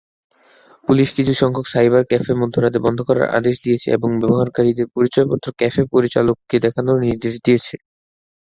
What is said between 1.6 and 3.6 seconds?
cyber cafe মধ্যরাতে বন্ধ করার আদেশ